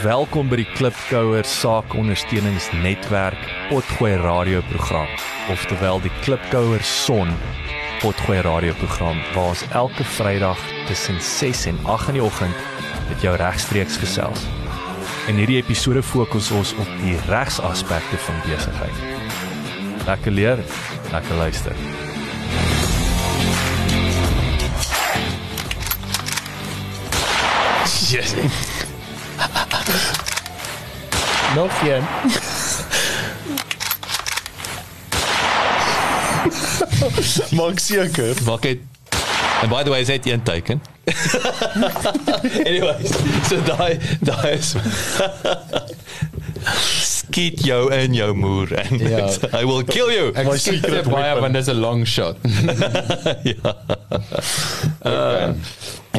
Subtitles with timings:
[0.00, 5.10] Welkom by die Klipkouer Saakondersteuningsnetwerk Potgooi radioprogram,
[5.52, 7.28] oftewel die Klipkouer Son
[8.00, 12.56] Potgooi radioprogram waar ons elke Vrydag tussen 6 en 8 in die oggend
[13.10, 14.46] met jou regstreeks gesels.
[15.28, 19.04] In hierdie episode fokus ons op die regsaspekte van besigheid.
[20.08, 20.64] Lekker leer,
[21.12, 21.76] lekker luister.
[28.08, 28.32] Yes.
[31.60, 32.04] Een.
[37.56, 38.34] Maak seker.
[38.44, 38.78] Maak dit
[39.60, 40.82] And by the way, is dit een teken?
[42.66, 43.10] Anyways,
[43.48, 44.74] so daai daai is
[47.04, 49.28] skiet jou in jou moer en Ja.
[49.52, 50.32] I will kill you.
[50.32, 52.36] Ek skiet dit baie want dit is 'n long shot.
[53.52, 53.74] ja.
[55.04, 55.52] Uh,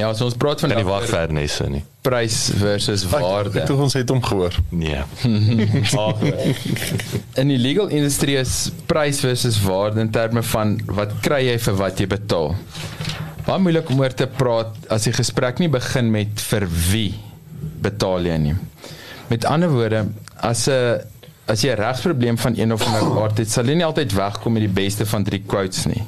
[0.01, 1.83] ja, so ons praat van Kan nie wag vir Nesse nie.
[2.01, 3.61] prys versus waarde.
[3.61, 4.55] Ek dink ons het hom gehoor.
[4.73, 5.03] Nee.
[7.41, 11.77] In die legal industrie is prys versus waarde in terme van wat kry jy vir
[11.79, 12.55] wat jy betaal.
[13.45, 17.13] Baie moeilik om oor te praat as die gesprek nie begin met vir wie
[17.81, 18.55] betaal jy nie.
[19.31, 20.05] Met ander woorde,
[20.41, 21.01] as 'n
[21.47, 24.53] as jy 'n regsprobleem van een of ander aard het, sal jy nie altyd wegkom
[24.53, 26.03] met die beste van drie quotes nie.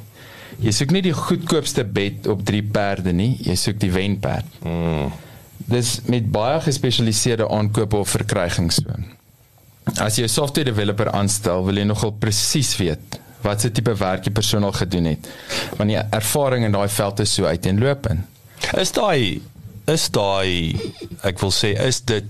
[0.62, 4.46] Jy soek nie die goedkoopste bed op drie perde nie, jy soek die wenperd.
[4.62, 5.12] Mm.
[5.70, 8.96] Dis met baie gespesialiseerde aankope of verkrygings so.
[10.00, 14.24] As jy 'n software developer aanstel, wil jy nogal presies weet wat se tipe werk
[14.24, 15.28] die persoon al gedoen het.
[15.76, 18.24] Want die ervaring in daai veld is so uiteenlopend.
[18.72, 19.42] Is daai
[19.86, 20.80] is daai
[21.28, 22.24] ek wil sê is dit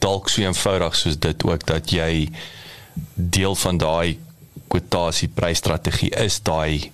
[0.00, 2.30] dalk so eenvoudig soos dit ook dat jy
[3.14, 4.18] deel van daai
[4.72, 6.90] kwotasie prysstrategie is daai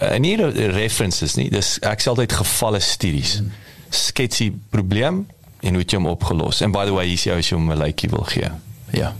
[0.00, 3.42] en nie re- references nie dis ek sê altyd gevalle studies
[3.90, 5.26] sketsie probleem
[5.62, 7.70] en hoe jy hom opgelos en by the way hier is jy as jy hom
[7.72, 8.50] 'n lykie wil gee
[8.92, 9.14] Ja.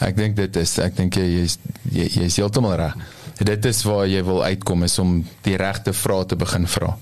[0.00, 1.58] Ek dink dit is ek dink jy is
[1.92, 2.94] jy, jy is heeltemal reg.
[3.38, 6.96] Dit is waar jy wil uitkom is om die regte vrae te begin vra.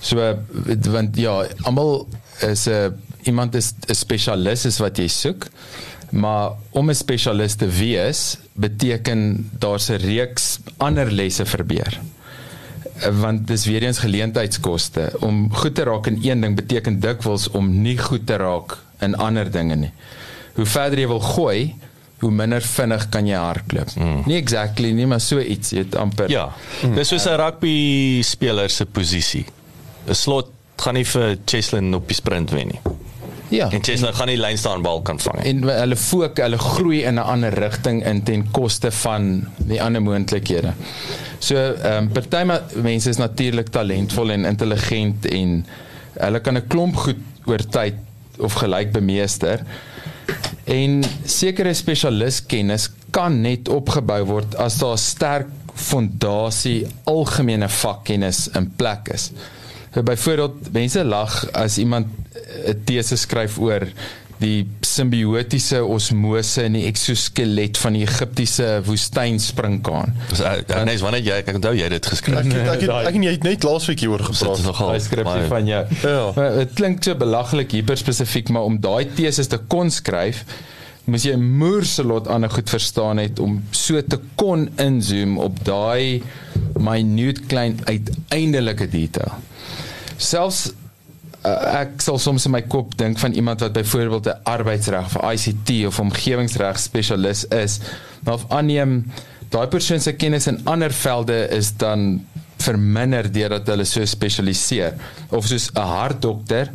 [0.00, 0.16] So
[0.92, 1.34] want ja,
[1.64, 2.08] almal
[2.40, 2.88] is 'n uh,
[3.28, 5.46] iemand is 'n spesialis is wat jy soek.
[6.12, 12.00] Maar om 'n spesialis te wees beteken daar's 'n reeks ander lesse verbeur.
[13.20, 15.12] Want dis weer eens geleentheidskoste.
[15.20, 19.16] Om goed te raak in een ding beteken dikwels om nie goed te raak in
[19.16, 19.92] ander dinge nie.
[20.54, 21.74] Hoe verder jy wil gooi,
[22.18, 23.90] hoe minder vinnig kan jy hardloop.
[23.98, 24.22] Mm.
[24.26, 26.30] Nie exactly nie, maar so iets, jy het amper.
[26.30, 26.52] ja
[26.94, 29.44] dis soos 'n rugby speler se posisie
[30.08, 32.80] 'n slot gaan nie vir Cheslin op die sprint wen nie
[33.48, 33.68] Ja.
[33.70, 37.02] en Cheslin gaan nie lyn staan bal kan vang nie en hulle fook hulle groei
[37.04, 40.72] in 'n ander rigting in ten koste van die ander moontlikhede.
[41.38, 42.44] So ehm um, party
[42.82, 45.66] mense is natuurlik talentvol en intelligent en
[46.20, 47.94] hulle kan 'n klomp goed oor tyd
[48.38, 49.60] of gelyk bemeester.
[50.64, 58.70] En sekere spesialistkennis kan net opgebou word as daar 'n sterk fondasie algemene vakkennis in
[58.76, 59.30] plek is.
[60.02, 62.06] Byvoorbeeld mense lag as iemand
[62.66, 63.86] 'n tese skryf oor
[64.38, 70.12] die simbiotiese osmose in die eksoskelet van die Egiptiese woestynsprinkaan.
[70.28, 70.52] Dis uh,
[70.84, 72.38] nee, wanneer jy ek onthou jy het dit geskryf.
[72.42, 74.62] Ek ek Daai- ek en jy het net laasweek hieroor Dit is gepraat.
[74.66, 75.82] nogal Daai skripsie van jou.
[76.02, 76.50] Ja.
[76.58, 80.44] Dit klink so belaglik hiperspesifiek, maar om daai teses te kon skryf,
[81.06, 86.22] moes jy 'n moerselot ander goed verstaan het om so te kon inzoom op daai
[86.78, 89.32] minute klein uiteindelike detail.
[90.24, 90.72] Selfs
[91.44, 95.26] uh, ek sal soms in my kop dink van iemand wat byvoorbeeld 'n arbeidsreg vir
[95.32, 97.80] ICT of omgewingsreg spesialis is,
[98.24, 99.04] maar of aanneem
[99.48, 102.24] daai persoon se kennis in ander velde is dan
[102.64, 104.94] verminder deurdat hulle so spesialiseer.
[105.30, 106.70] Of soos 'n hartdokter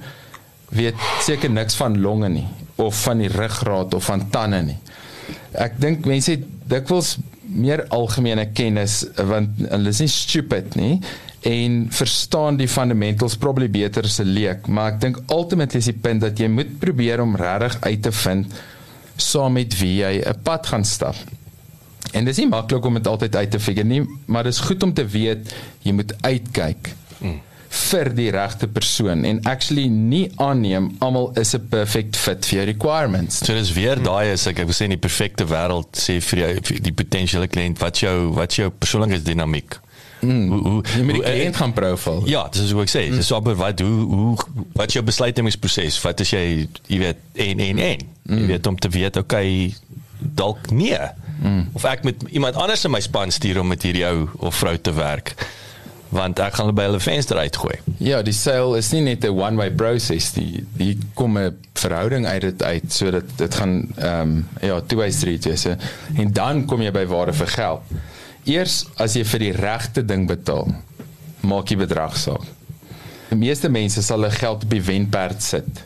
[0.70, 4.78] weet seker niks van longe nie of van die ruggraat of van tande nie.
[5.52, 11.02] Ek dink mense het dikwels meer algemene kennis want hulle is nie stupid nie
[11.42, 15.94] en verstaan die fundamentals probably beter as 'n leek, maar ek dink ultimately is die
[15.94, 18.54] punt dat jy moet probeer om regtig uit te vind
[19.16, 21.16] saam met wie jy 'n pad gaan stap.
[22.12, 24.94] En dis nie maklik om dit altyd uit te figure nie, maar dis goed om
[24.94, 27.42] te weet jy moet uitkyk mm.
[27.70, 32.66] vir die regte persoon en actually nie aanneem almal is 'n perfect fit vir jou
[32.66, 33.38] requirements.
[33.46, 34.04] So dis weer mm.
[34.04, 36.94] daai is ek ek wil sê in die perfekte wêreld sê vir jou vir die
[36.94, 39.80] potensiële kliënt wat jou wat jou persoonlike dinamiek
[40.20, 40.50] Mm.
[40.52, 42.26] Hoe hoe jy met die kliënt gaan profil.
[42.28, 43.06] Ja, dis is hoe ek sê.
[43.08, 43.22] Mm.
[43.22, 44.34] Dis amper wat hoe hoe
[44.76, 48.42] wat jou besluitnemingsproses, wat as jy jy weet en en en mm.
[48.42, 49.74] jy weet om te weet okay
[50.20, 51.00] dalk nee.
[51.40, 51.70] Mm.
[51.74, 54.76] Of ek met iemand anders in my span stuur om met hierdie ou of vrou
[54.76, 55.36] te werk
[56.10, 57.76] want ek gaan hulle by hulle venster uitgooi.
[58.02, 62.26] Ja, die sale is nie net 'n one way process die die kom 'n verhouding
[62.26, 66.66] uit dit uit sodat dit gaan ehm um, ja, two way street is en dan
[66.66, 67.82] kom jy by waarde vir geld.
[68.46, 70.72] Eers as jy vir die regte ding betaal,
[71.42, 72.46] maak jy bedrag saak.
[73.30, 75.86] Die meeste mense sal hulle geld op die wenperd sit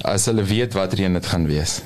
[0.00, 1.80] as hulle weet watter een dit gaan wees.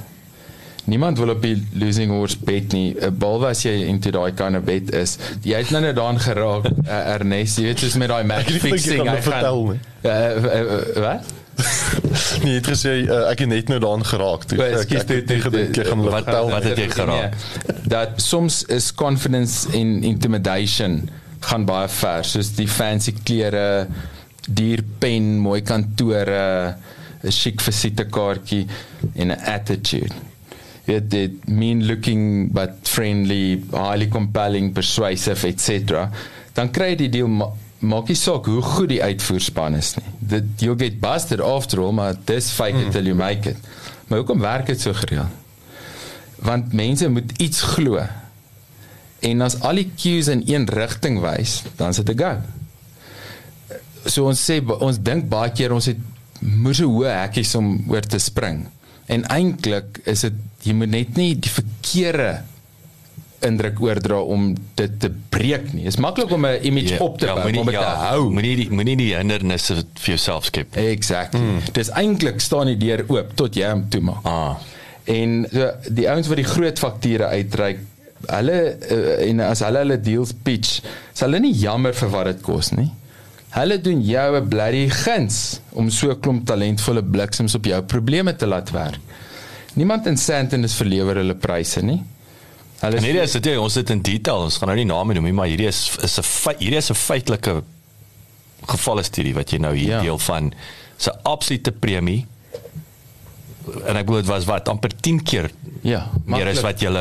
[0.84, 2.94] Niemand wil op die losing horse bet nie.
[2.94, 5.16] 'n Behalwe as jy into daai kind of bet is.
[5.43, 9.08] Jy het nou net daan geraak, uh, Ernest, jy weet soos met daai match fixing.
[9.08, 9.81] Ek vertel nie.
[10.05, 11.32] Uh, uh, uh, wat?
[12.44, 14.46] nee, het gesê uh, ek het net nou daaraan geraak.
[14.50, 17.36] Toe, ek ek het gedink ek gaan hulle vertel wat het jy geraak.
[17.84, 21.04] Dat soms is confidence in intimidation
[21.44, 23.86] gaan baie ver, soos die fancy klere,
[24.44, 26.76] duur pen, mooi kantore,
[27.24, 28.66] 'n chic visitekaartjie
[29.14, 30.14] en 'n attitude.
[30.84, 36.08] Ja, dit mean looking but friendly, highly compelling, persuasive, etc.
[36.52, 37.28] Dan kry jy die deal
[37.86, 40.10] maak nie saak hoe goed die uitvoerspan is nie.
[40.34, 42.88] Dit you get busted after all, maar dis fake mm.
[42.88, 43.70] until you make it.
[44.08, 45.32] Maar hoekom werk dit so gereeld?
[46.44, 48.02] Want mense moet iets glo.
[49.25, 52.34] En as al die cues in een rigting wys, dan sit dit go.
[54.04, 56.00] So ons sê ons dink baie keer ons het
[56.44, 58.66] moes so hoë hekkies om oor te spring.
[59.08, 62.42] En eintlik is dit jy moet net nie die verkeerde
[63.44, 65.87] indruk oordra om dit te breek nie.
[65.91, 68.31] Is maklik om 'n image ja, op te ja, bou, om dit ja, te hou.
[68.32, 70.76] Moenie die moenie die hindernisse vir jouself skep.
[70.76, 71.41] Exactly.
[71.41, 71.61] Mm.
[71.73, 74.25] Dis eintlik staan die deur oop tot jy hom toemaak.
[74.25, 74.56] Ah.
[75.05, 77.79] En so die ouens wat die groot fakture uitreik,
[78.26, 78.58] hulle
[78.91, 80.81] uh, en as hulle hulle deals pitch,
[81.12, 82.91] sal hulle nie jammer vir wat dit kos nie.
[83.55, 88.37] Hulle doen jou 'n bloody guns om so 'n klomp talentvolle bliksems op jou probleme
[88.37, 89.00] te laat werk.
[89.75, 92.02] Niemand in Sandton is verlewer hulle pryse nie.
[92.84, 95.36] Hulle hierdie is dit ons sit in detail ons gaan nou nie name noem nie
[95.36, 97.62] maar hierdie is is 'n hierdie is 'n feitelike
[98.69, 100.00] gevalle studie wat jy nou hier ja.
[100.04, 100.52] deel van.
[100.96, 102.25] Se absolute premie.
[103.88, 105.50] En ek glo dit was wat amper 10 keer
[105.84, 106.92] ja meer is wat jy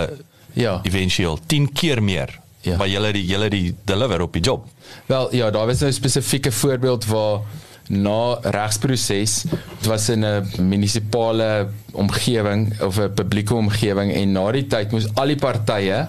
[0.53, 0.79] ja.
[0.83, 2.39] eventueel 10 keer meer.
[2.63, 2.77] Ja.
[2.79, 4.67] wat jy die jy die deliver op die job.
[5.09, 7.41] Wel ja daar was nou 'n spesifieke voorbeeld waar
[7.87, 14.67] na regsproses dit was in 'n munisipale omgewing of 'n publieke omgewing en na die
[14.67, 16.07] tyd moes al die partye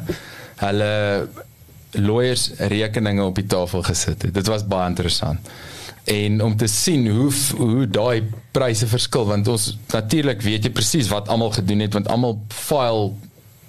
[0.57, 1.29] hulle
[1.95, 4.35] lawyers rekeninge op die tafel gesit het.
[4.35, 5.39] Dit was baie interessant.
[6.05, 11.09] En om te sien hoe hoe daai pryse verskil want ons natuurlik weet jy presies
[11.09, 13.13] wat almal gedoen het want almal file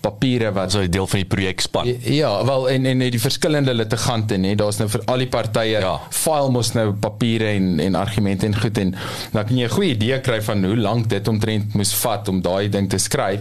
[0.05, 1.93] papiere wat so 'n deel van die projek span.
[2.01, 5.95] Ja, wel en en die verskillende litigante nê, daar's nou vir al die partye ja.
[6.09, 8.95] file mos nou papiere en en argumente en goed en
[9.31, 12.41] dan kan jy 'n goeie idee kry van hoe lank dit omtrent moes vat om
[12.41, 13.39] daai ding te skryf.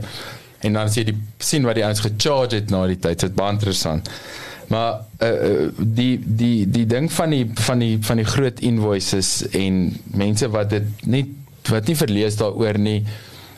[0.61, 3.35] En dan as jy die sien wat die ouens gecharge het na die tyd, dit
[3.35, 4.09] baie interessant.
[4.73, 10.00] Maar uh, die die die ding van die van die van die groot invoices en
[10.04, 11.25] mense wat dit nie
[11.68, 13.04] wat nie verlees daaroor nie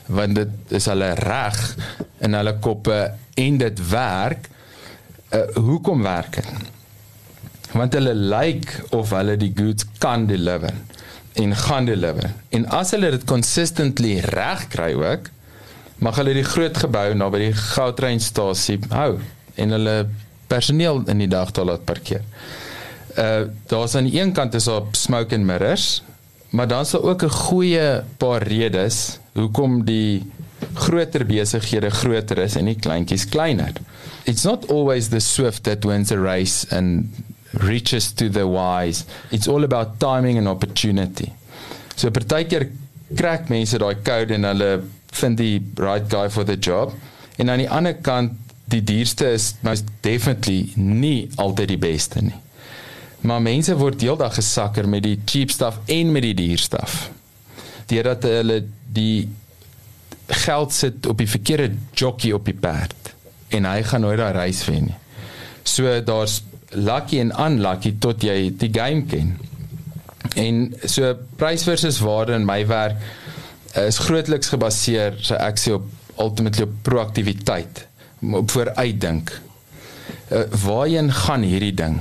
[0.07, 1.61] want dit is hulle reg
[2.23, 2.99] in hulle koppe
[3.37, 4.49] en dit werk.
[5.29, 6.51] Uh, hoekom werk dit?
[7.75, 10.73] Want hulle lyk like of hulle die goods kan deliver
[11.37, 12.31] en gaan deliver.
[12.49, 15.29] En as hulle dit consistently reg kry ook,
[16.01, 19.17] mag hulle die groot gebou naby die goudtreinstasie hou
[19.57, 19.97] en hulle
[20.47, 22.23] personeel in die dag daar laat parkeer.
[23.17, 26.01] Uh daar's aan die een kant is daar smoke and mirrors,
[26.49, 30.23] maar dan's daar ook 'n goeie paar redes hoekom die
[30.73, 33.73] groter besighede groter is en die kleintjies kleiner.
[34.23, 37.09] It's not always the swift that wins a race and
[37.51, 39.05] reaches to the wise.
[39.31, 41.31] It's all about timing and opportunity.
[41.95, 42.69] So partykeer
[43.15, 44.71] krak mense daai code en hulle
[45.19, 46.93] vind die right guy for the job.
[47.37, 48.35] En aan die ander kant
[48.67, 52.35] die duurste is most definitely nie altyd die beste nie.
[53.27, 57.09] Maar mense word heeldag gesakker met die cheap stuff en met die duur stuff.
[57.91, 58.61] Deurdat hulle
[58.93, 59.27] die
[60.45, 63.13] geld sit op die verkeerde jockey op die perd
[63.55, 64.97] en hy gaan nooit daai reis wen nie.
[65.67, 66.41] So daar's
[66.75, 69.35] lucky en unlucky tot jy die game ken.
[70.35, 72.99] En so prys versus waarde in my werk
[73.87, 77.83] is grootliks gebaseer so ek sê op ultimately op proaktiwiteit,
[78.33, 79.31] op vooruitdink.
[80.31, 81.99] Uh, waarheen gaan hierdie ding?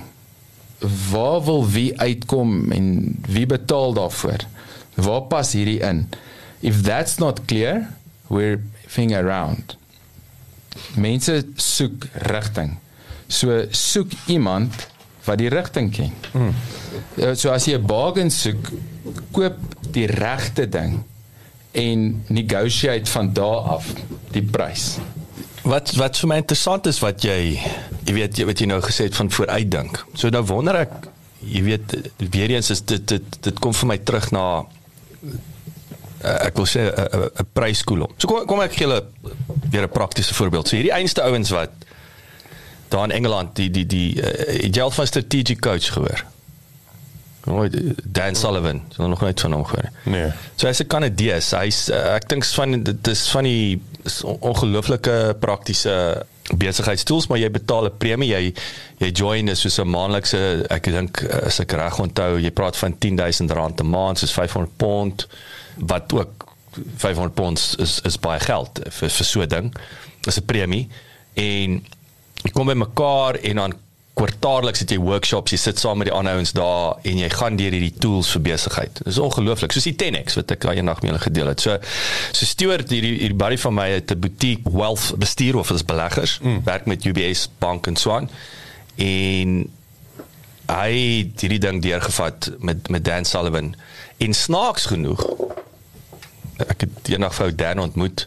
[1.10, 4.44] Waar wil wie uitkom en wie betaal daarvoor?
[4.94, 6.08] Waar pas hierdie in?
[6.60, 7.88] If that's not clear,
[8.26, 9.76] we're fing around.
[10.94, 12.76] Mense soek rigting.
[13.26, 14.88] So soek iemand
[15.24, 16.12] wat die rigting ken.
[16.32, 16.54] Mm.
[17.34, 18.70] So as jy 'n bargain soek,
[19.32, 19.56] koop
[19.90, 21.02] die regte ding
[21.72, 23.92] en negotiate van daar af
[24.30, 24.96] die prys.
[25.66, 27.58] Wat wat vir my interessant is wat jy
[28.06, 29.98] jy weet wat jy nou gesê het van vooruitdink.
[30.14, 30.92] So nou wonder ek
[31.42, 36.54] jy weet weer eens is dit dit dit kom vir my terug na uh, ek
[36.58, 38.14] wil sê 'n pryskoolom.
[38.16, 39.02] So kom kom ek gee julle
[39.70, 40.68] weer 'n praktiese voorbeeld.
[40.68, 41.70] So hierdie einste ouens wat
[42.88, 46.24] daar in Engeland die die die uh, jy al van strategic coach gehoor.
[47.46, 49.90] Nooit Dan Sullivan, so nog nooit van hom gehoor.
[50.02, 50.30] Nee.
[50.56, 51.50] So hy's 'n Kanadees.
[51.50, 53.82] Hy's uh, ek dink van dit is van die
[54.24, 58.28] ongelooflike praktiese besigheidstools maar jy betaal 'n premie.
[58.28, 58.54] Jy
[58.98, 62.98] jy join is soos 'n maandelikse ek dink as ek reg onthou jy praat van
[62.98, 65.26] 10000 rand 'n maand soos 500 pond
[65.76, 66.46] wat ook
[66.96, 69.74] 500 pond is is baie geld vir vir so 'n ding
[70.26, 70.88] is 'n premie.
[71.34, 71.84] En
[72.42, 73.74] jy kom by mekaar en dan
[74.16, 77.58] kwartaalliks het jy workshops, jy sit saam met die ander ouens daar en jy gaan
[77.60, 79.00] deur hierdie tools vir besigheid.
[79.02, 81.64] Dit is ongelooflik, soos die 10X wat ek daai eendag met julle gedeel het.
[81.64, 81.76] So
[82.30, 86.38] so Stuart hierdie hierdie buddy van my het 'n boutique wealth bestuur of as beleggers,
[86.40, 86.64] mm.
[86.64, 88.30] werk met UBS bank en so aan.
[88.96, 89.68] En
[90.66, 93.74] hy het hierdie ding deurgevat met met Dan Sullivan
[94.16, 95.20] in snaaks genoeg.
[96.56, 98.26] Ek het eendag vir Dan ontmoet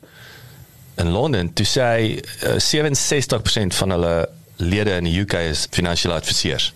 [1.00, 2.03] in Londen toe sê hy
[2.46, 6.73] uh, 67% van hulle lede in die UK is finansiële adviseurs.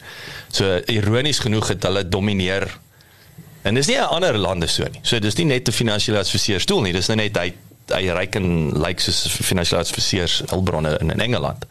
[0.52, 2.68] So ironies genoeg het hulle domineer.
[3.64, 5.00] En dis nie 'n ander lande so nie.
[5.02, 7.54] So dis nie net 'n finansiële adviseurs tool nie, dis nou net hy
[7.88, 11.66] hy reken lyk like soos finansiële adviseurs hulpbronne in, in Engeland.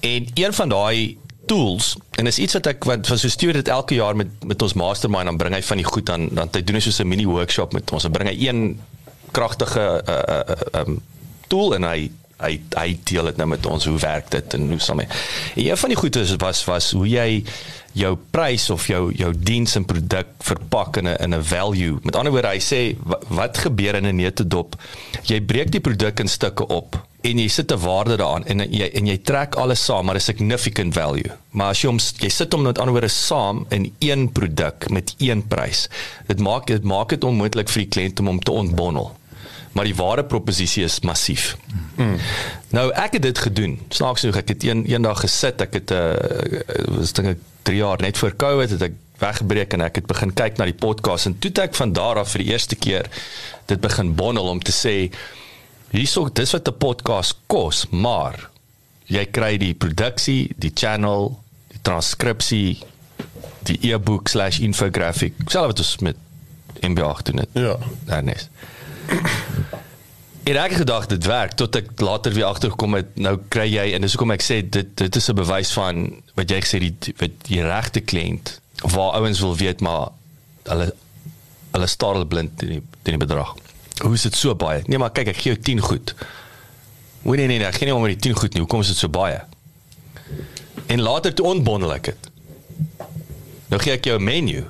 [0.00, 3.68] En een van daai tools en is iets wat ek wat van so stuur dit
[3.68, 6.62] elke jaar met met ons mastermind dan bring hy van die goed aan dan hy
[6.64, 8.02] doen hy so 'n mini workshop met ons.
[8.02, 8.80] Dan bring hy een
[9.30, 11.00] kragtige uh, uh, um
[11.48, 12.10] tool en hy
[12.42, 15.08] hy hy deel dit nou met ons hoe werk dit en hoe sal my.
[15.54, 17.44] En een van die goeie was was hoe jy
[17.96, 21.98] jou prys of jou jou diens en produk verpak in 'n in 'n value.
[22.02, 22.96] Met ander woorde, hy sê
[23.28, 24.76] wat gebeur in 'n neutedop?
[25.22, 28.90] Jy breek die produk in stukke op en jy sit 'n waarde daaraan en jy
[28.94, 31.30] en jy trek alles saam maar 'n significant value.
[31.50, 35.14] Maar as jy hom jy sit hom met ander woorde saam in een produk met
[35.18, 35.88] een prys.
[36.26, 39.16] Dit maak dit maak dit onmoontlik vir die kliënt om hom te ontbondel
[39.72, 41.56] maar die ware proposisie is massief.
[41.96, 42.16] Mm.
[42.70, 43.78] Nou ek het dit gedoen.
[43.88, 48.00] Snaaks genoeg ek het een eendag gesit, ek het 'n uh, was dinge 3 jaar
[48.00, 51.38] net voor Covid het ek weggebreek en ek het begin kyk na die podcast en
[51.38, 53.08] toe ek van daar af vir die eerste keer
[53.66, 55.10] dit begin bondel om te sê
[55.90, 58.50] hierso dis wat 'n podcast kos, maar
[59.06, 62.78] jy kry die produksie, die channel, die transkripsie,
[63.62, 65.34] die e-book/infographic.
[65.46, 66.16] Selfs wat ons met
[66.80, 67.48] MB8 doen dit.
[67.52, 67.76] Ja.
[68.04, 68.48] Daarnes.
[70.46, 74.04] En ek gedag dit werk tot ek later weer agtergekom het nou kry jy en
[74.04, 77.34] dis hoekom ek sê dit dit is 'n bewys van wat jy gesê die wat
[77.48, 78.60] die regte kliënt
[78.94, 80.12] waar ouens wil weet maar
[80.70, 80.92] hulle
[81.72, 83.54] hulle staar blind in die in die bedrag.
[84.02, 84.82] Hoe is dit so baie?
[84.86, 86.14] Nee maar kyk ek gee jou 10 goed.
[87.22, 88.62] Nee nee nee, ek gee nie om met die 10 goed nie.
[88.62, 89.40] Hoekom is dit so baie?
[90.86, 92.30] En later toe onbondel ek dit.
[93.68, 94.64] Nou gee ek jou 'n menu.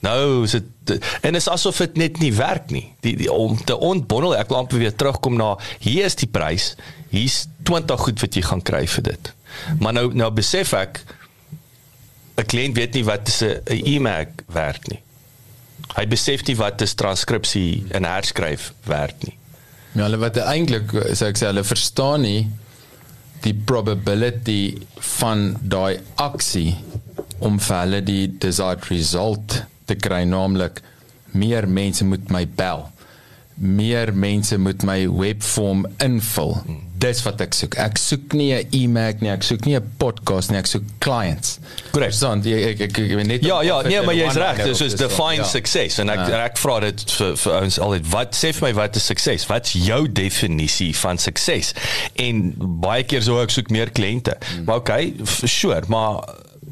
[0.00, 2.86] Nou is dit en is asof dit net nie werk nie.
[3.04, 6.72] Die, die om te ontbondel, ek wil amper weer terugkom na hier is die prys.
[7.12, 9.32] Hier's 20 goed wat jy gaan kry vir dit.
[9.82, 11.02] Maar nou nou besef ek
[12.38, 15.02] 'n kliënt weet nie wat 'n e-mag werd nie.
[15.96, 19.36] Hy besef nie wat 'n transkripsie en herskryf werd nie.
[19.92, 22.46] Ja, hulle wat eintlik sê ek sê hulle verstaan nie
[23.42, 24.78] die probability
[25.18, 26.76] van daai aksie
[27.38, 30.82] om vir hulle die desired result te kry naamlik
[31.32, 32.88] meer mense moet my bel
[33.58, 36.54] meer mense moet my webform invul.
[36.98, 37.74] Dis wat ek soek.
[37.82, 41.58] Ek soek nie 'n e-mail nie ek soek nie 'n podcast nie ek soek clients.
[41.90, 45.42] Korrek dan ek ek ek net ja ja nee maar jy's reg dis is define
[45.42, 45.44] ja.
[45.44, 46.44] success en ek ja.
[46.44, 49.72] ek vra dit vir vir ons altyd wat sê vir my wat is sukses wat's
[49.72, 51.74] jou definisie van sukses
[52.14, 54.38] en baie keer sou ek soek meer kliënte.
[54.38, 54.64] Hmm.
[54.64, 55.14] maar okay
[55.46, 56.22] sure maar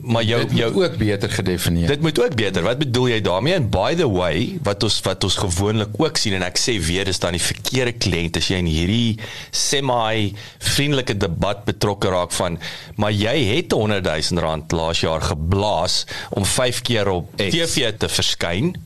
[0.07, 1.89] maar jou dit moet jou ook beter gedefinieer.
[1.91, 2.63] Dit moet ook beter.
[2.63, 3.55] Wat bedoel jy daarmee?
[3.59, 7.11] And by the way, wat ons wat ons gewoonlik ook sien en ek sê weer
[7.11, 9.19] is dan die verkeerde kliënt as jy in hierdie
[9.51, 10.31] semi
[10.63, 12.61] vriendelike debat betrokke raak van
[13.01, 17.51] maar jy het 100 000 rand laas jaar geblaas om 5 keer op X.
[17.57, 18.77] TV te verskyn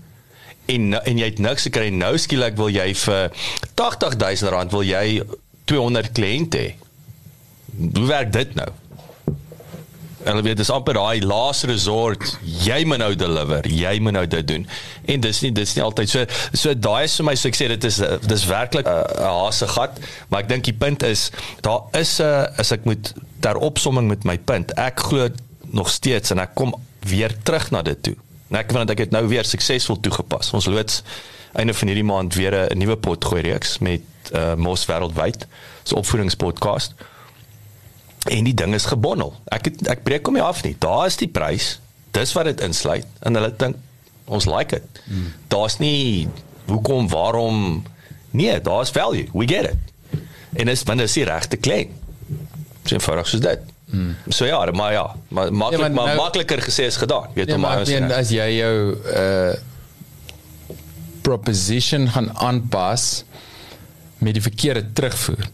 [0.73, 3.29] en en jy het niks gekry nou skielik wil jy vir
[3.77, 5.21] 80 000 rand wil jy
[5.71, 6.71] 200 kliënte hê.
[7.77, 8.71] Hoe werk dit nou?
[10.21, 12.25] Hulle weet dis amper daai last resort.
[12.65, 13.67] Jy moet nou deliver.
[13.73, 14.67] Jy moet nou dit doen.
[15.09, 17.69] En dis nie dis nie altyd so so daai is vir my so ek sê
[17.73, 19.97] dit is eh, dis werklik 'n uh, haase gat,
[20.29, 21.31] maar ek dink die punt is
[21.65, 24.75] daar is 'n uh, as ek moet ter opsomming met my punt.
[24.77, 25.29] Ek glo
[25.73, 28.17] nog steeds en ek kom weer terug na dit toe.
[28.51, 30.53] En ek vind dat ek dit nou weer suksesvol toegepas.
[30.53, 31.03] Ons loods
[31.53, 34.03] einde van hierdie maand weer 'n nuwe pot gooi reeks met
[34.35, 35.47] uh, Mos wêreldwyd.
[35.83, 36.95] So opvoedingspodcast.
[38.31, 39.33] En die ding is gebondel.
[39.51, 40.77] Ek het, ek breek hom nie af nie.
[40.79, 41.73] Daar is die prys.
[42.15, 43.77] Dis wat dit insluit en hulle dink
[44.31, 45.01] ons like dit.
[45.09, 45.33] Hmm.
[45.51, 46.29] Daar's nie
[46.71, 47.83] hoekom, waarom
[48.31, 49.27] nee, daar's value.
[49.35, 50.23] We get it.
[50.53, 51.91] En is binne is die regte klein.
[52.85, 53.67] So eenvoudig soos dit.
[53.91, 54.15] Hmm.
[54.31, 57.27] So ja, maar ja, maar maklik Ja, ja, maar maar nou- makliker gesê as gedaan.
[57.35, 59.55] Weet Ja, hoe maar maar meen as jy jou uh
[61.21, 63.25] proposition gaan aanpas
[64.19, 65.49] met die verkeerde terugvoer.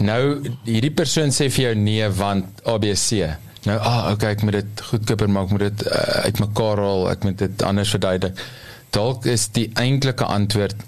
[0.00, 3.28] Nou hierdie persoon sê vir jou nee want ABC.
[3.68, 7.42] Nou ah okay, ek moet dit goedkoper maak, moet dit uh, uitmekaar haal, ek moet
[7.42, 8.40] dit anders verduidelik.
[8.96, 10.86] Dalk is die eintlike antwoord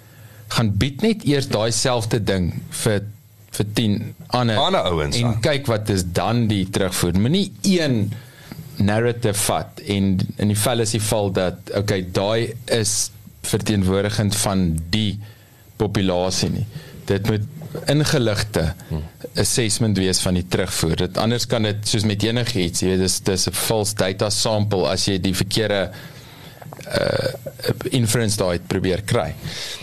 [0.52, 2.50] gaan bied net eers daai selfde ding
[2.82, 3.04] vir
[3.52, 3.96] vir 10
[4.38, 5.40] ander Ander ouens en aan.
[5.44, 7.18] kyk wat is dan die terugvoer.
[7.20, 8.06] Moenie een
[8.80, 13.10] narrative vat en in die fallacy val dat okay, daai is
[13.44, 14.64] verteenwoordigend van
[14.94, 15.18] die
[15.76, 16.64] populasie nie.
[17.04, 17.42] Dit moet
[17.88, 18.74] ingeligte
[19.40, 20.96] assessment wees van die terugvoer.
[21.06, 24.88] Dit anders kan dit soos met enigiets, jy weet dis dis 'n false data sample
[24.88, 25.90] as jy die verkeerde
[26.88, 27.30] uh
[27.90, 29.34] inference daai probeer kry.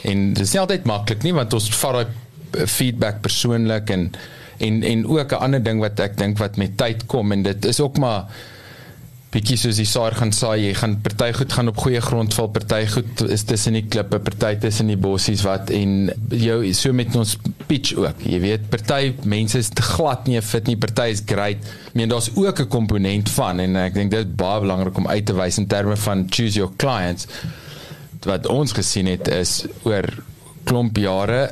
[0.04, 4.12] En dis nie altyd maklik nie want ons vat daai feedback persoonlik en
[4.60, 7.66] en en ook 'n ander ding wat ek dink wat met tyd kom en dit
[7.66, 8.26] is ook maar
[9.30, 12.48] bietjie soos die saar gaan saai, jy gaan party goed gaan op goeie grond val,
[12.54, 17.14] party goed is tussen die klippe, party tussen die bossies wat en jou so met
[17.20, 17.36] ons
[17.70, 18.24] pitch ook.
[18.26, 21.62] Jy weet, party mense is te glad nie fit nie, party is great.
[21.92, 25.08] Ek meen daar's ook 'n komponent van en ek dink dit is baie belangrik om
[25.08, 27.28] uit te wys in terme van choose your clients.
[28.26, 30.10] Wat ons gesien het is oor
[30.64, 31.52] klomp jare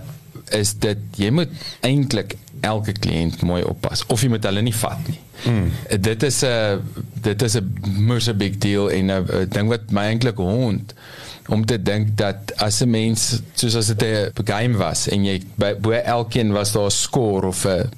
[0.51, 1.49] is dit jy moet
[1.81, 5.19] eintlik elke kliënt mooi oppas of jy moet hulle nie vat nie.
[5.45, 5.71] Mm.
[6.01, 6.81] Dit is 'n
[7.27, 7.67] dit is 'n
[8.07, 10.93] moeë big deal en 'n ding wat my eintlik hond
[11.47, 15.41] om te dink dat as 'n mens soos as dit 'n game was en jy
[15.55, 17.89] by bo elkeen was daar 'n score of 'n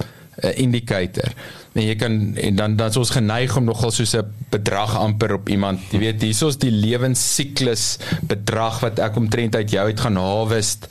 [0.44, 1.34] 'n indicator
[1.74, 5.34] en jy kan en dan dan is ons geneig om nogal soos 'n bedrag amper
[5.34, 10.16] op iemand jy weet hiersoos die lewensiklus bedrag wat ek omtrent uit jou uit gaan
[10.16, 10.88] harvest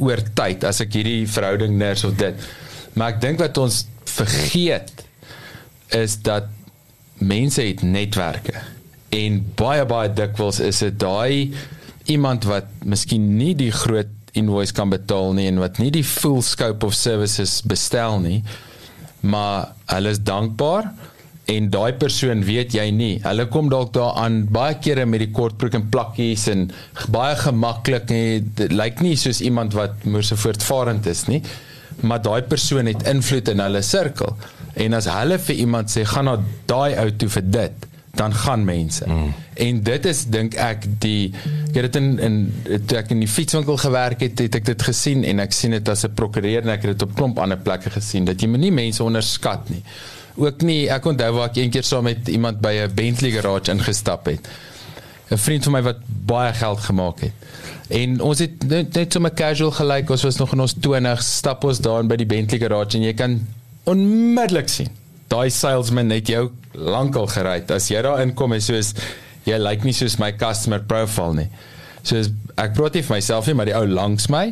[0.00, 2.48] oor tyd as ek hierdie verhouding ners of dit.
[2.96, 5.04] Maar ek dink wat ons vergeet
[5.96, 6.48] is dat
[7.20, 8.56] mense het netwerke.
[9.14, 11.54] En baie baie dikwels is dit daai
[12.10, 16.40] iemand wat miskien nie die groot invoice kan betaal nie en wat nie die full
[16.46, 18.40] scope of services bestel nie
[19.26, 20.92] maar hulle is dankbaar
[21.50, 23.16] en daai persoon weet jy nie.
[23.24, 26.68] Hulle kom dalk daaraan baie kere met die kortbroek en plakkies en
[27.10, 28.38] baie gemaklik nie.
[28.54, 31.42] Dit lyk nie soos iemand wat moerse voortvarend is nie
[32.00, 34.36] maar daai persoon het invloed in hulle sirkel
[34.84, 36.36] en as hulle vir iemand sê gaan na
[36.70, 37.88] daai ou toe vir dit
[38.20, 39.04] dan gaan mense.
[39.06, 39.34] Mm.
[39.54, 41.30] En dit is dink ek die
[41.70, 42.38] ek het dit in in
[42.86, 45.88] toe ek in die fietswinkel gewerk het, het ek dit gesien en ek sien dit
[45.88, 48.72] as 'n prokureur en ek het dit op klomp ander plekke gesien dat jy moenie
[48.72, 49.82] mense onderskat nie.
[50.36, 54.26] Ook nie ek onthou waar ek eendag saam met iemand by 'n Bentley garage ingestap
[54.26, 54.48] het.
[55.30, 57.32] 'n Vriend van my wat baie geld gemaak het.
[57.88, 61.36] En ons het net, net so 'n casual gelyk, ons was nog in ons 20s,
[61.36, 63.40] stap ons daar by die Bentley garage en jy kan
[63.88, 64.90] onmiddellik sien
[65.30, 67.60] daai salesman het jou lankal gery.
[67.70, 68.94] As jy daar inkom en soos
[69.46, 71.48] jy lyk like nie soos my customer profile nie.
[72.02, 74.50] Soos ek praat nie vir myself nie, maar die ou langs my,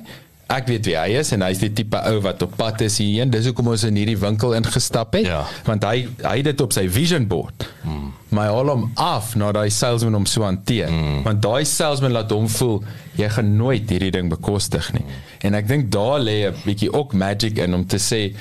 [0.49, 3.31] ek weet wie hy is en hy's die tipe ou wat op pad is hierheen.
[3.31, 5.43] Dis hoekom ons in hierdie winkel ingestap het, Ja.
[5.67, 7.67] want hy hy het dit op sy vision board.
[7.83, 8.15] Hmm.
[8.31, 11.23] My al hom af na daai salesman om so hanteer, hmm.
[11.25, 12.83] want daai salesman laat hom voel
[13.17, 15.05] jy gaan nooit hierdie ding bekostig nie.
[15.45, 18.33] En ek dink daar lê 'n bietjie ook magic in om te sê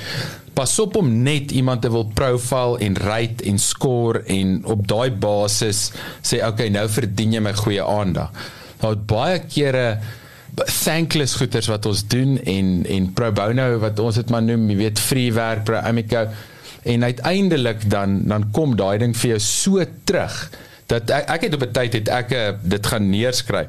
[0.54, 5.12] pas op om net iemand te wil profile en rate en score en op daai
[5.12, 5.92] basis
[6.24, 8.32] sê okay nou verdien jy my goeie aandag.
[8.80, 10.00] Daar het baie kere
[10.66, 14.78] thankless goeders wat ons doen en en pro bono wat ons dit maar noem, jy
[14.78, 16.28] weet free werk, pro amico
[16.88, 20.36] En uiteindelik dan dan kom daai ding vir jou so terug
[20.88, 23.68] dat ek, ek het op 'n tyd het ek eh, dit gaan neerskryf.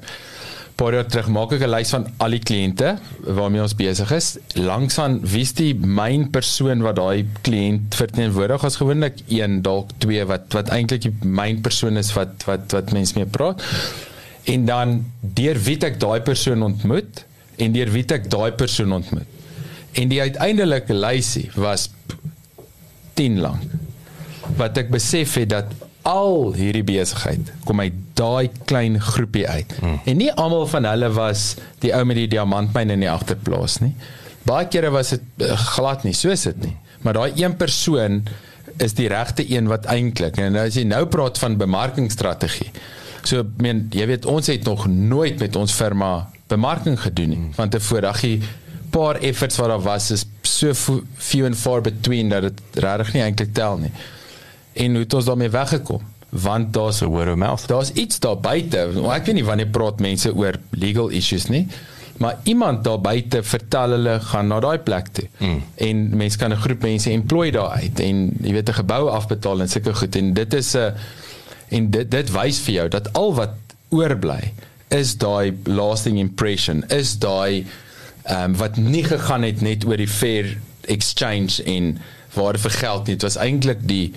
[0.78, 4.38] Paar jaar terug maak ek 'n lys van al die kliënte waarmee ons besig is.
[4.54, 10.24] Langs aan wie's die myn persoon wat daai kliënt verteenwoordig as gewoonlik een dalk twee
[10.24, 13.62] wat wat eintlik die myn persoon is wat wat wat mense mee praat.
[14.48, 17.24] En dan deur wie ek daai persoon ontmoet
[17.58, 19.36] en deur wie ek daai persoon ontmoet.
[19.98, 21.88] En die uiteindelike lysie was
[23.18, 23.76] 10 lank.
[24.56, 25.74] Wat ek besef het dat
[26.08, 29.74] al hierdie besigheid kom uit daai klein groepie uit.
[29.80, 30.00] Hmm.
[30.08, 33.92] En nie almal van hulle was die ou met die diamantmyn in die agterplaas nie.
[34.48, 36.76] Baie kere was dit uh, glad nie, so is dit nie.
[37.04, 38.22] Maar daai een persoon
[38.82, 42.70] is die regte een wat eintlik en as jy nou praat van bemarkingstrategie.
[43.22, 47.50] So men jy weet ons het nog nooit met ons firma bemarking gedoen nie.
[47.56, 48.40] Want tevore ag jy
[48.90, 50.72] paar efforts wat daar was is so
[51.16, 53.92] few and far between dat dit regtig nie eintlik tel nie
[54.78, 56.02] en hoe het ons daarmee weggekom?
[56.28, 57.68] Want daar's 'n word of mouth.
[57.68, 58.78] Daar's iets daar buite.
[59.10, 61.66] Ek weet nie wanneer praat mense oor legal issues nie.
[62.16, 65.28] Maar iemand daar buite vertel hulle gaan na daai plek toe.
[65.38, 65.62] Mm.
[65.74, 69.60] En mense kan 'n groep mense employ daar uit en jy weet 'n gebou afbetaal
[69.60, 70.92] en sulke goed en dit is 'n
[71.68, 73.56] en dit dit wys vir jou dat al wat
[73.88, 74.52] oorbly
[74.94, 76.84] is daai lasting impression.
[76.88, 77.66] Is daai
[78.30, 80.56] um, wat nie gegaan het net oor die fair
[80.88, 81.98] exchange en
[82.34, 83.16] waarde vir geld nie.
[83.16, 84.12] Dit was eintlik die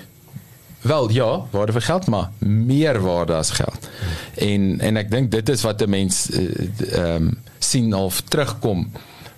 [0.81, 3.89] Wel ja, waarde vir geld maar meer waarde as geld.
[4.41, 6.41] En en ek dink dit is wat 'n mens eh,
[6.97, 8.89] ehm um, sien of terugkom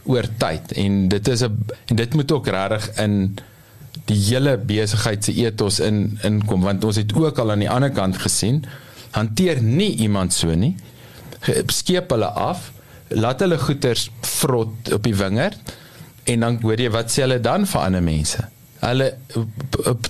[0.04, 3.36] oor tyd en dit is 'n en dit moet ook regtig in
[4.06, 7.92] die hele besigheid se ethos in inkom want ons het ook al aan die ander
[7.94, 8.64] kant gesien
[9.12, 10.76] hanteer nie iemand so nie
[11.68, 12.72] skeep hulle af
[13.14, 15.74] laat hulle goeders vrot op die wingerd
[16.24, 18.46] en dan hoor jy wat sê hulle dan vir ander mense?
[18.84, 19.10] Hulle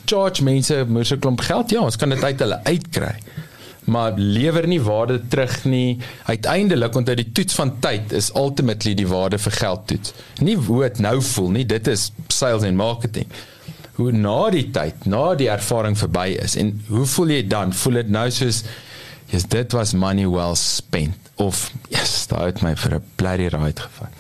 [0.10, 3.16] charge mense moes 'n klomp geld ja ons kan dit uit hulle uitkry
[3.86, 6.00] maar lewer nie waarde terug nie.
[6.24, 10.14] Uiteindelik onder die toets van tyd is ultimately die waarde vir geld toets.
[10.40, 13.28] Nie hoe dit nou voel nie dit is sales en marketing
[13.98, 16.56] hoe na die tyd na die ervaring verby is.
[16.60, 17.74] En hoe voel jy dan?
[17.74, 18.64] Voel dit nou soos
[19.34, 21.18] yes dit was money well spent.
[21.42, 24.12] Of yes daai het my vir 'n bloody ride gevat.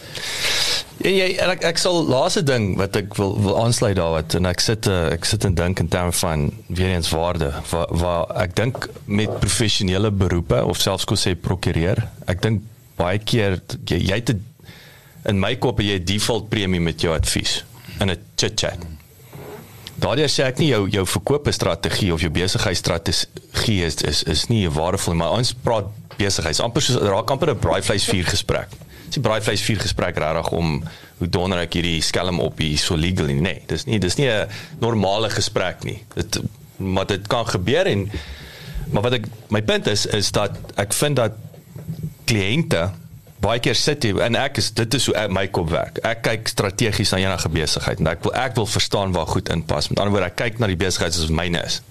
[1.02, 4.46] Ja, ja ek ek sal laaste ding wat ek wil wil aansluit daar wat en
[4.46, 8.26] ek sit uh, ek sit en dink in terme van weer eens waarde waar, waar
[8.46, 12.62] ek dink met professionele beroepe of selfs kos sê prokureur ek dink
[12.96, 13.60] baie keer
[13.90, 14.36] jy, jy het
[15.26, 17.64] in my kop jy default premie met jou advies
[18.00, 18.80] in 'n chit chat
[20.04, 25.16] Daardie sê ek nie jou jou verkoopstrategie of jou besigheidsstrategie is is is nie waardevol
[25.16, 25.88] maar ons praat
[26.18, 28.70] besigheids amper so raak amper 'n braaivleisvuur gesprek
[29.14, 30.80] is die braaivleis vier gesprek regtig om
[31.20, 33.42] hoe donder ek hierdie skelm op hier so legal nie.
[33.46, 34.50] Nee, dis nie dis nie 'n
[34.82, 36.02] normale gesprek nie.
[36.16, 36.42] Dit
[36.78, 38.10] maar dit kan gebeur en
[38.92, 41.32] maar wat ek my punt is is dat ek vind dat
[42.26, 42.92] kliënte
[43.44, 46.00] baie keer sit hier en ek is dit is hoe my kop werk.
[46.08, 49.90] Ek kyk strategies na enige besigheid en ek wil ek wil verstaan waar goed inpas.
[49.92, 51.82] Met ander woorde, ek kyk na die besigheid soos myne is.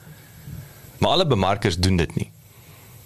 [0.99, 2.31] Maar alle bemarkers doen dit nie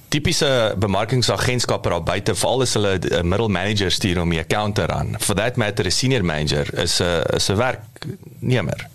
[0.08, 4.84] tipiese bemarkingsagentskappe daar buite veral as hulle 'n middle manager stuur om 'n account te
[4.84, 5.16] run.
[5.20, 8.88] For that matter 'n senior manager is 'n is 'n werknemer.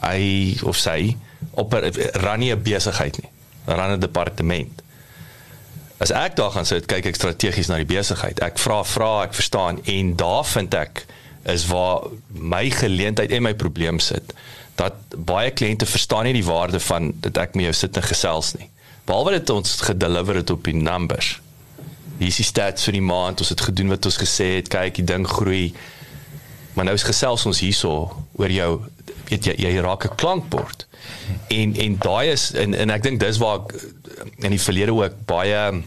[0.00, 1.16] Hy of sy
[1.50, 3.30] op 'n run nie 'n besigheid nie.
[3.64, 4.82] Run 'n departement.
[5.98, 8.38] As ek daar gaan sit, kyk ek strategies na die besigheid.
[8.44, 11.04] Ek vra vra, ek verstaan en daar vind ek
[11.48, 14.34] is waar my geleentheid en my probleem sit.
[14.78, 18.54] Dat baie kliënte verstaan nie die waarde van dit ek met jou sit en gesels
[18.58, 18.68] nie
[19.08, 21.38] behalwe dit ons gedeliver het op die numbers.
[22.18, 24.98] Hier is die stats vir die maand, ons het gedoen wat ons gesê het, kyk,
[25.00, 25.70] die ding groei.
[26.74, 27.92] Maar nou is gesels ons hierso
[28.38, 28.70] oor jou
[29.28, 30.86] weet jy jy raak 'n klankbord.
[31.48, 33.72] En en daai is en en ek dink dis waar ek
[34.38, 35.82] in die verlede ook baie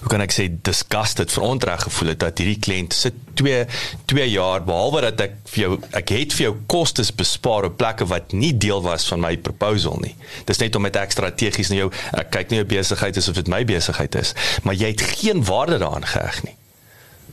[0.00, 3.64] hoe kan ek sê disgusted verontreg gevoel het dat hierdie kliënt sit 2
[4.12, 8.06] 2 jaar behalwe dat ek vir jou ek het vir jou kostes bespaar op plekke
[8.12, 10.14] wat nie deel was van my proposal nie.
[10.48, 13.40] Dis net om met ek strategies na jou ek kyk nie jou besigheid is of
[13.40, 16.56] dit my besigheid is, maar jy het geen waarde daaraan geheg nie.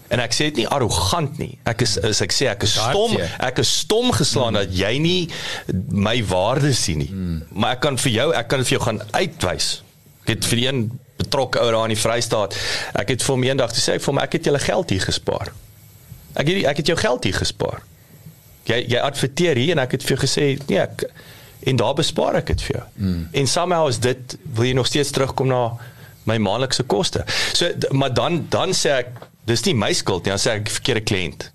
[0.08, 1.54] En ek sê dit nie arrogant nie.
[1.70, 4.60] Ek is as ek sê ek is stom, ek is stom geslaan mm.
[4.60, 5.22] dat jy nie
[5.90, 7.10] my waarde sien nie.
[7.10, 7.40] Mm.
[7.56, 9.70] Maar ek kan vir jou, ek kan vir jou gaan uitwys.
[10.24, 10.84] Ek het vir een
[11.20, 12.58] betrokke ou daar in die Vrystaat.
[13.00, 15.54] Ek het vir hom eendag gesê ek vir hom ek het julle geld hier gespaar.
[16.34, 17.84] Ek het ek het jou geld hier gespaar.
[18.70, 21.08] Jy jy adverteer hier en ek het vir jou gesê nee ek
[21.64, 22.86] en daar bespaar ek dit vir jou.
[23.00, 23.20] Mm.
[23.42, 25.64] En somehow is dit wil jy nog steeds terugkom na
[26.30, 27.26] my maandelikse koste.
[27.54, 29.14] So maar dan dan sê ek
[29.46, 31.54] dis nie my skuld nie, dan sê ek verkeerde kliënt.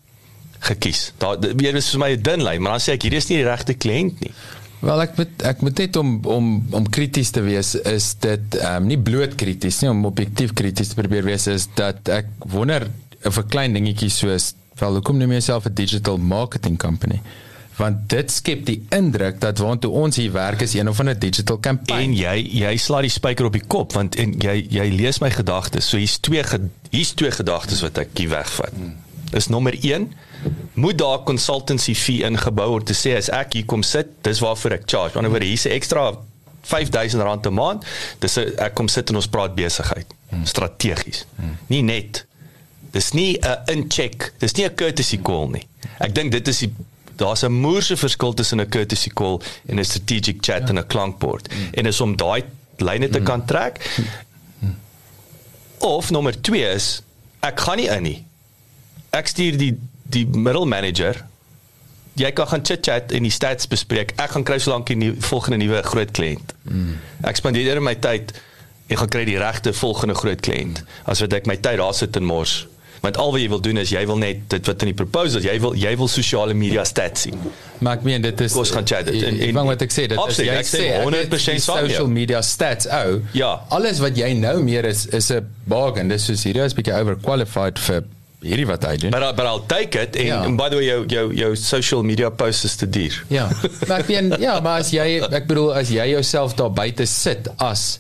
[0.59, 1.13] gekies.
[1.19, 3.39] Daar weer is vir my 'n dun lyn, maar dan sê ek hier is nie
[3.39, 4.33] die regte kliënt nie.
[4.81, 8.83] Wel ek moet ek moet net om om om krities te wees is dit ehm
[8.83, 12.87] um, nie bloot krities nie om objektief krities te probeer wees is dat ek wonder
[13.25, 17.21] of 'n klein dingetjie soos wel hoekom noem jy jouself 'n digital marketing company?
[17.79, 21.61] Want dit skep die indruk dat waantoe ons hier werk is een of ander digital
[21.63, 22.11] campaign.
[22.11, 25.31] En jy jy slaat die spyker op die kop want en jy jy lees my
[25.31, 25.89] gedagtes.
[25.89, 26.43] So hier's twee
[26.91, 28.75] hier's twee gedagtes wat ek hier wegvat.
[29.31, 30.11] Dis nommer 1
[30.79, 34.79] moet daar consultancy fee ingebou word te sê as ek hier kom sit, dis waarvoor
[34.79, 35.15] ek charge.
[35.15, 36.13] Die ander hier's 'n ekstra
[36.63, 37.85] R5000 'n maand.
[38.19, 40.07] Dis 'n ek kom sit en ons praat besigheid.
[40.45, 41.27] Strategies.
[41.69, 42.27] Nie net
[42.91, 45.67] Dis nie 'n incheck, dis nie 'n courtesy call nie.
[45.99, 46.73] Ek dink dit is die
[47.19, 50.69] daar's 'n moerse verskil tussen 'n courtesy call en 'n strategic chat ja.
[50.69, 51.49] en 'n klankbord.
[51.49, 51.69] Mm.
[51.71, 52.45] En is om daai
[52.77, 53.25] lyne te mm.
[53.25, 53.91] kan trek.
[54.59, 54.77] Mm.
[55.79, 57.03] Of nommer 2 is
[57.41, 58.27] ek gaan nie in nie.
[59.11, 61.25] Ek stuur die die middle manager.
[62.13, 64.13] Jy kan gaan chat en die stats bespreek.
[64.17, 66.55] Ek gaan kry so lank die volgende nuwe groot kliënt.
[66.63, 66.97] Mm.
[67.23, 68.33] Ek spandeer my tyd
[68.87, 70.83] en gaan kry die regte volgende groot kliënt.
[71.05, 72.67] As wat ek my tyd daar sit en mors
[73.05, 75.45] want al wat jy wil doen is jy wil net dit wat in die proposal
[75.45, 77.39] jy wil jy wil sosiale media stats sien.
[77.79, 80.19] Maar ek meen dit is ons gaan chat dit en en wat ek sê dit
[80.35, 83.55] is jy sê 100% social media stats ou ja.
[83.75, 86.09] alles wat jy nou meer is is 'n bargain.
[86.09, 88.07] Dis soos hierdie is bietjie overqualified vir
[88.43, 89.11] hierdie wat hy doen.
[89.11, 90.39] But, I, but I'll take it en ja.
[90.59, 93.17] by the way jou jou jou social media posts is te duur.
[93.29, 93.49] Ja.
[93.89, 97.51] Maar ek meen ja maar as jy ek bedoel as jy jouself daar buite sit
[97.59, 97.99] as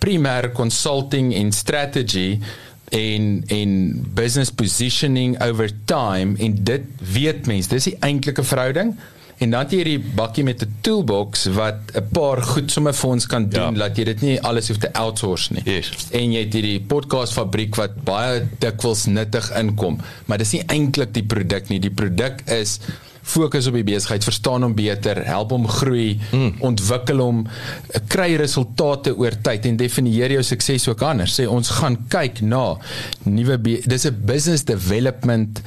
[0.00, 2.40] primêr consulting en strategy
[2.90, 3.72] en en
[4.14, 8.94] business positioning over time en dit weet mense dis die eintlike verhouding
[9.40, 13.10] en dan het jy hierdie bakkie met 'n toolbox wat 'n paar goed sommer vir
[13.10, 13.88] ons kan doen ja.
[13.88, 15.90] dat jy dit nie alles hoef te outsource nie yes.
[16.10, 21.14] en jy het hierdie podcast fabriek wat baie dikwels nuttig inkom maar dis nie eintlik
[21.14, 22.80] die produk nie die produk is
[23.30, 26.56] fokus op die besigheid, verstaan hom beter, help hom groei, mm.
[26.66, 27.44] ontwikkel hom,
[28.12, 31.36] kry resultate oor tyd en definieer jou sukses ook anders.
[31.38, 32.64] Sê ons gaan kyk na
[33.28, 35.62] nuwe dis 'n business development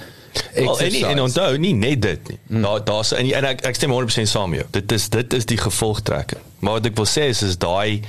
[0.56, 2.40] Well, en en onthou nie net dit nie.
[2.48, 2.62] Mm.
[2.62, 4.70] Daar daar's en, en ek ek stem 100% saam met jou.
[4.80, 6.42] Dit is dit is die gevolgtrekking.
[6.60, 8.02] Maar wat ek wil sê is is daai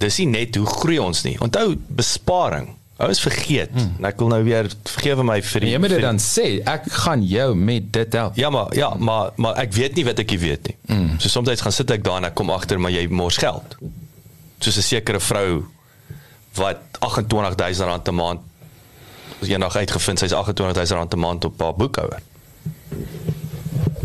[0.00, 1.36] dis nie net hoe groei ons nie.
[1.44, 2.70] Onthou besparing.
[2.96, 3.70] Ou is vergeet.
[3.76, 4.04] Hmm.
[4.08, 7.24] Ek wil nou weer vergewe my vir die Jy moet dit dan sê, ek gaan
[7.28, 8.38] jou met dit help.
[8.40, 10.76] Ja, maar ja, maar maar ek weet nie wat ek weet nie.
[10.88, 11.10] Hmm.
[11.20, 13.76] So soms gaan sit ek daar en ek kom agter maar jy mors geld.
[14.64, 15.66] Soos 'n sekere vrou
[16.56, 18.40] wat 28000 rand 'n maand
[19.42, 22.22] as jy nog uitgevind sy's 28000 rand 'n maand op haar boekhouer.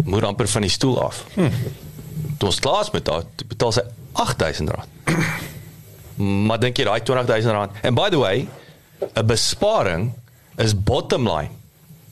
[0.04, 1.23] Moet amper van die stoel af.
[1.36, 1.51] Hmm.
[2.38, 4.89] Toe ons klaar met haar, betaal sy 8000 rand.
[6.47, 7.71] maar dink jy daai 20000 rand?
[7.84, 8.47] And by the way,
[9.15, 10.13] 'n besparing
[10.57, 11.51] is bottom line.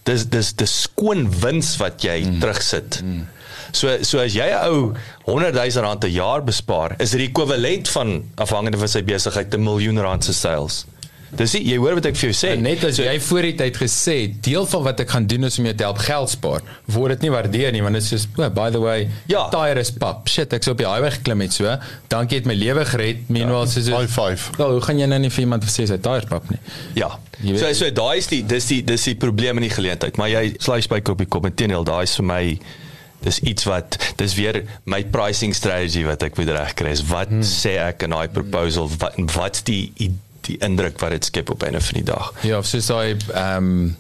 [0.04, 2.40] Dis dis dis skoon wins wat jy mm.
[2.42, 3.02] terugsit.
[3.04, 3.26] Mm.
[3.72, 4.94] So so as jy 'n ou
[5.26, 9.64] 100 000 rand 'n jaar bespaar, is dit ekwivalent van afhangende van sy besigheid 'n
[9.64, 10.86] miljoen rand se sales.
[11.38, 12.54] Dis jy hoor wat ek vir jou sê.
[12.58, 14.16] En net as so, jy voor die tyd gesê,
[14.48, 16.66] deel van wat ek gaan doen is om jou te help geld spaar.
[16.90, 19.46] Word dit nie waardeer nie, want dit is soos, oh, by the way, ja.
[19.54, 20.26] tire is pap.
[20.32, 21.78] Shit, ek's op die highway geklim het so.
[22.12, 23.26] Dankie het my lewe gered.
[23.30, 23.72] Meanwhile ja.
[23.76, 24.58] soos high five.
[24.58, 26.60] Wel, hoe gaan jy nou nie vir iemand sê sy tire is pap nie?
[26.98, 27.14] Ja.
[27.46, 30.56] So so daai is die dis die dis die probleem in die geleentheid, maar jy
[30.60, 32.44] slice by kopie kop en teenoor daai is vir my
[33.24, 37.44] dis iets wat dis weer my pricing strategy wat ek moet regkry is wat hmm.
[37.44, 39.92] sê ek in daai proposal wat wat's die
[40.42, 42.34] die indruk wat dit skep op 'n of die dag.
[42.42, 43.96] Ja, soos hy ehm um,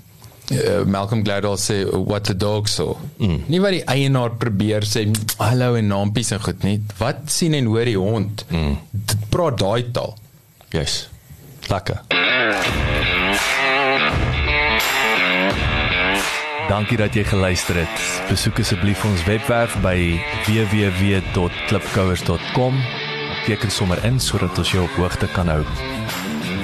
[0.51, 2.95] uh, Malcolm Gladwell sê what the dog saw.
[3.17, 3.43] Mm.
[3.47, 6.81] Nie wat die eienaar probeer sê hallo en naampies en goed nie.
[6.97, 8.45] Wat sien en hoor die hond?
[8.49, 8.77] Mm.
[8.91, 10.17] Dit praat daai taal.
[10.73, 11.09] Yes.
[11.69, 12.01] Lekker.
[16.69, 17.95] Dankie dat jy geluister het.
[18.29, 22.73] Besoek asseblief ons webwerf by www.klipkouers.com.
[23.45, 25.63] Teken sommer in sodat ons jou op hoogte kan hou